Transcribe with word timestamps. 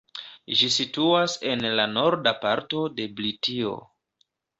Ĝi 0.59 0.67
situas 0.75 1.35
en 1.51 1.61
la 1.79 1.85
norda 1.97 2.33
parto 2.45 2.81
de 3.01 3.07
Britio. 3.21 3.75